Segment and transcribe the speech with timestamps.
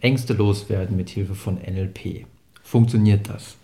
[0.00, 2.26] Ängste loswerden mit Hilfe von NLP.
[2.62, 3.56] Funktioniert das?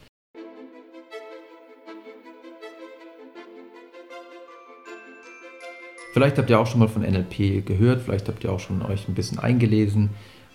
[6.12, 9.06] Vielleicht habt ihr auch schon mal von NLP gehört, vielleicht habt ihr auch schon euch
[9.06, 10.10] ein bisschen eingelesen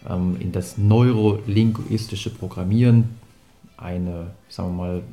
[0.09, 3.09] ähm, in das neurolinguistische Programmieren.
[3.77, 5.03] Eine, sagen wir mal,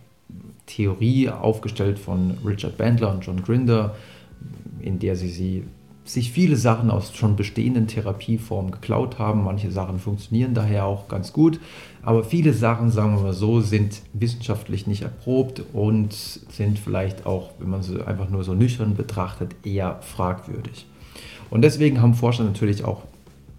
[0.67, 3.95] Theorie aufgestellt von Richard Bandler und John Grinder,
[4.81, 5.65] in der sie, sie
[6.09, 9.45] sich viele Sachen aus schon bestehenden Therapieformen geklaut haben.
[9.45, 11.61] Manche Sachen funktionieren daher auch ganz gut,
[12.03, 17.51] aber viele Sachen, sagen wir mal so, sind wissenschaftlich nicht erprobt und sind vielleicht auch,
[17.59, 20.87] wenn man sie einfach nur so nüchtern betrachtet, eher fragwürdig.
[21.51, 23.03] Und deswegen haben Forscher natürlich auch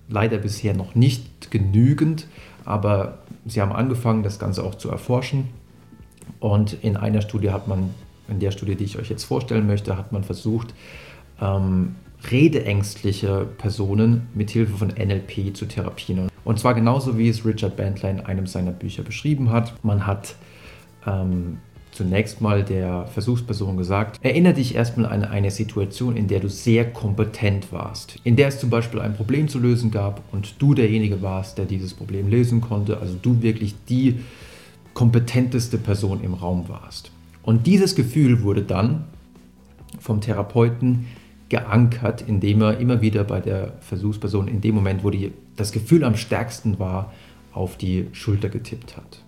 [0.08, 2.28] leider bisher noch nicht genügend,
[2.66, 5.50] aber sie haben angefangen, das Ganze auch zu erforschen.
[6.40, 7.92] Und in einer Studie hat man,
[8.28, 10.74] in der Studie, die ich euch jetzt vorstellen möchte, hat man versucht,
[11.42, 11.96] ähm,
[12.30, 16.30] redeängstliche Personen mit Hilfe von NLP zu therapieren.
[16.44, 19.74] Und zwar genauso wie es Richard Bandler in einem seiner Bücher beschrieben hat.
[19.84, 20.36] Man hat
[21.06, 21.60] ähm,
[21.92, 26.92] zunächst mal der Versuchsperson gesagt, erinnere dich erstmal an eine Situation, in der du sehr
[26.92, 31.22] kompetent warst, in der es zum Beispiel ein Problem zu lösen gab und du derjenige
[31.22, 34.20] warst, der dieses Problem lösen konnte, also du wirklich die
[34.94, 37.12] kompetenteste Person im Raum warst.
[37.44, 39.06] Und dieses Gefühl wurde dann
[40.00, 41.06] vom Therapeuten
[41.50, 46.04] geankert, indem er immer wieder bei der Versuchsperson in dem Moment, wo die, das Gefühl
[46.04, 47.12] am stärksten war,
[47.52, 49.24] auf die Schulter getippt hat.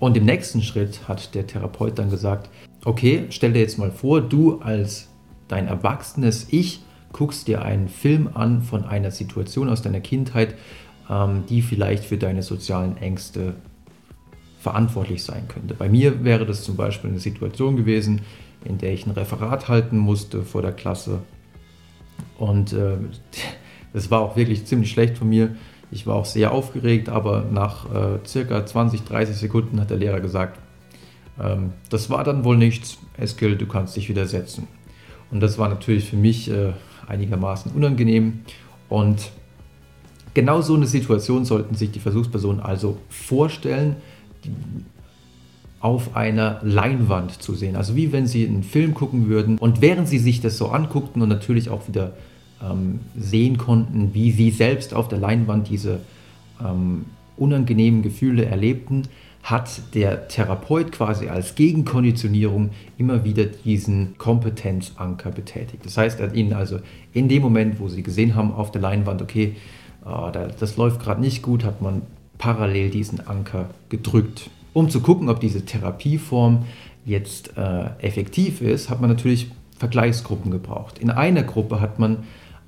[0.00, 2.50] Und im nächsten Schritt hat der Therapeut dann gesagt,
[2.84, 5.08] okay, stell dir jetzt mal vor, du als
[5.48, 6.80] dein erwachsenes Ich
[7.12, 10.54] guckst dir einen Film an von einer Situation aus deiner Kindheit,
[11.08, 13.54] ähm, die vielleicht für deine sozialen Ängste
[14.60, 15.74] verantwortlich sein könnte.
[15.74, 18.22] Bei mir wäre das zum Beispiel eine Situation gewesen,
[18.64, 21.20] in der ich ein Referat halten musste vor der Klasse.
[22.38, 22.96] Und äh,
[23.92, 25.56] das war auch wirklich ziemlich schlecht von mir.
[25.90, 30.20] Ich war auch sehr aufgeregt, aber nach äh, circa 20, 30 Sekunden hat der Lehrer
[30.20, 30.58] gesagt,
[31.40, 34.66] ähm, das war dann wohl nichts, Eskil, du kannst dich wieder setzen.
[35.30, 36.72] Und das war natürlich für mich äh,
[37.06, 38.40] einigermaßen unangenehm.
[38.88, 39.30] Und
[40.32, 43.96] genau so eine Situation sollten sich die Versuchspersonen also vorstellen
[45.84, 47.76] auf einer Leinwand zu sehen.
[47.76, 51.20] Also wie wenn sie einen Film gucken würden und während sie sich das so anguckten
[51.20, 52.14] und natürlich auch wieder
[52.62, 56.00] ähm, sehen konnten, wie sie selbst auf der Leinwand diese
[56.58, 57.04] ähm,
[57.36, 59.02] unangenehmen Gefühle erlebten,
[59.42, 65.84] hat der Therapeut quasi als Gegenkonditionierung immer wieder diesen Kompetenzanker betätigt.
[65.84, 66.78] Das heißt, er hat ihnen also
[67.12, 69.54] in dem Moment, wo sie gesehen haben auf der Leinwand, okay,
[70.06, 72.00] oh, das läuft gerade nicht gut, hat man
[72.38, 74.48] parallel diesen Anker gedrückt.
[74.74, 76.66] Um zu gucken, ob diese Therapieform
[77.06, 80.98] jetzt äh, effektiv ist, hat man natürlich Vergleichsgruppen gebraucht.
[80.98, 82.24] In einer Gruppe hat man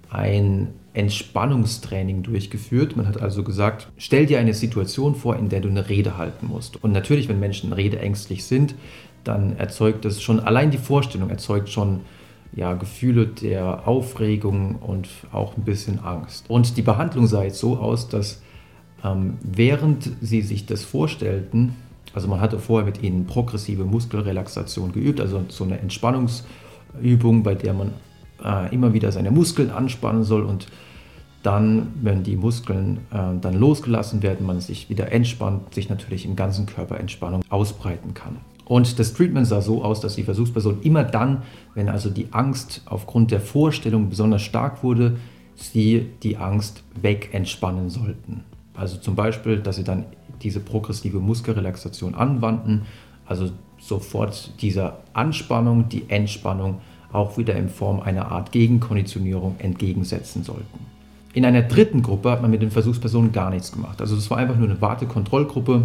[0.09, 2.97] ein Entspannungstraining durchgeführt.
[2.97, 6.47] Man hat also gesagt, stell dir eine Situation vor, in der du eine Rede halten
[6.47, 6.83] musst.
[6.83, 8.75] Und natürlich, wenn Menschen redeängstlich sind,
[9.25, 12.01] dann erzeugt das schon, allein die Vorstellung erzeugt schon
[12.55, 16.49] ja, Gefühle der Aufregung und auch ein bisschen Angst.
[16.49, 18.41] Und die Behandlung sah jetzt so aus, dass
[19.05, 21.75] ähm, während sie sich das vorstellten,
[22.17, 27.75] also man hatte vorher mit ihnen progressive Muskelrelaxation geübt, also so eine Entspannungsübung, bei der
[27.75, 27.93] man
[28.43, 30.67] äh, immer wieder seine Muskeln anspannen soll und
[31.43, 36.37] dann, wenn die Muskeln äh, dann losgelassen werden, man sich wieder entspannt, sich natürlich im
[36.37, 38.39] ganzen Körper Entspannung ausbreiten kann.
[38.65, 41.43] Und das Treatment sah so aus, dass die Versuchsperson immer dann,
[41.75, 45.19] wenn also die Angst aufgrund der Vorstellung besonders stark wurde,
[45.55, 48.43] sie die Angst weg entspannen sollten.
[48.75, 50.07] Also zum Beispiel, dass sie dann
[50.43, 52.83] diese progressive Muskelrelaxation anwandten,
[53.27, 56.81] also sofort dieser Anspannung, die Entspannung
[57.13, 60.87] auch wieder in Form einer Art Gegenkonditionierung entgegensetzen sollten.
[61.33, 64.01] In einer dritten Gruppe hat man mit den Versuchspersonen gar nichts gemacht.
[64.01, 65.83] Also es war einfach nur eine Wartekontrollgruppe,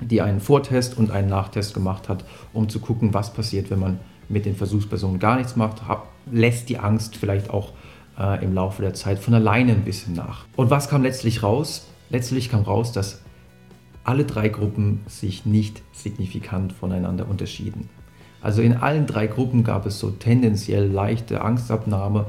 [0.00, 3.98] die einen Vortest und einen Nachtest gemacht hat, um zu gucken, was passiert, wenn man
[4.28, 5.82] mit den Versuchspersonen gar nichts macht,
[6.30, 7.72] lässt die Angst vielleicht auch
[8.18, 10.46] äh, im Laufe der Zeit von alleine ein bisschen nach.
[10.56, 11.86] Und was kam letztlich raus?
[12.08, 13.20] Letztlich kam raus, dass
[14.04, 17.88] alle drei Gruppen sich nicht signifikant voneinander unterschieden.
[18.40, 22.26] Also in allen drei Gruppen gab es so tendenziell leichte Angstabnahme.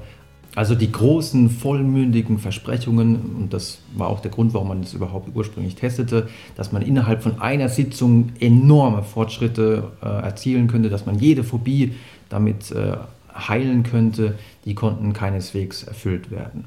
[0.56, 5.36] Also die großen, vollmündigen Versprechungen, und das war auch der Grund, warum man das überhaupt
[5.36, 11.18] ursprünglich testete, dass man innerhalb von einer Sitzung enorme Fortschritte äh, erzielen könnte, dass man
[11.18, 11.94] jede Phobie
[12.30, 12.98] damit äh,
[13.36, 14.36] heilen könnte,
[14.66, 16.66] die konnten keineswegs erfüllt werden.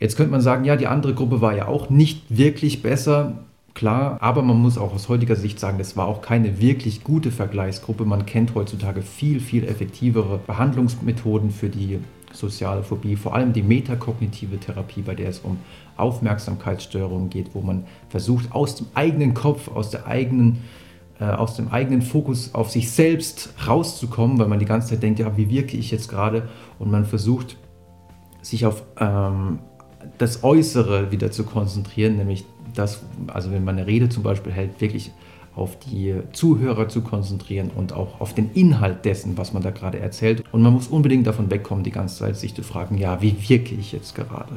[0.00, 3.34] Jetzt könnte man sagen, ja, die andere Gruppe war ja auch nicht wirklich besser.
[3.74, 7.30] Klar, aber man muss auch aus heutiger Sicht sagen, das war auch keine wirklich gute
[7.30, 8.04] Vergleichsgruppe.
[8.04, 12.00] Man kennt heutzutage viel, viel effektivere Behandlungsmethoden für die
[12.32, 15.58] soziale Phobie, vor allem die metakognitive Therapie, bei der es um
[15.96, 20.58] Aufmerksamkeitsstörungen geht, wo man versucht, aus dem eigenen Kopf, aus, der eigenen,
[21.20, 25.20] äh, aus dem eigenen Fokus auf sich selbst rauszukommen, weil man die ganze Zeit denkt,
[25.20, 26.48] ja, wie wirke ich jetzt gerade?
[26.78, 27.56] Und man versucht,
[28.42, 29.58] sich auf ähm,
[30.18, 32.44] das Äußere wieder zu konzentrieren, nämlich
[32.74, 35.10] das, also wenn man eine Rede zum Beispiel hält, wirklich
[35.56, 39.98] auf die Zuhörer zu konzentrieren und auch auf den Inhalt dessen, was man da gerade
[39.98, 40.44] erzählt.
[40.52, 43.74] Und man muss unbedingt davon wegkommen, die ganze Zeit sich zu fragen, ja, wie wirke
[43.74, 44.56] ich jetzt gerade?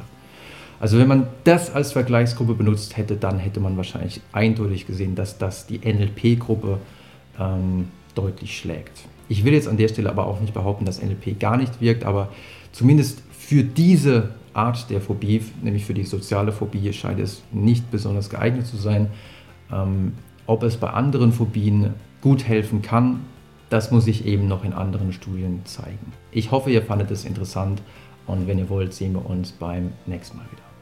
[0.80, 5.38] Also wenn man das als Vergleichsgruppe benutzt hätte, dann hätte man wahrscheinlich eindeutig gesehen, dass
[5.38, 6.78] das die NLP-Gruppe
[7.38, 9.04] ähm, deutlich schlägt.
[9.28, 12.04] Ich will jetzt an der Stelle aber auch nicht behaupten, dass NLP gar nicht wirkt,
[12.04, 12.28] aber
[12.72, 18.30] zumindest für diese Art der Phobie, nämlich für die soziale Phobie, scheint es nicht besonders
[18.30, 19.08] geeignet zu sein.
[19.72, 20.12] Ähm,
[20.46, 23.20] ob es bei anderen Phobien gut helfen kann,
[23.70, 26.12] das muss sich eben noch in anderen Studien zeigen.
[26.30, 27.82] Ich hoffe, ihr fandet es interessant
[28.26, 30.73] und wenn ihr wollt, sehen wir uns beim nächsten Mal wieder.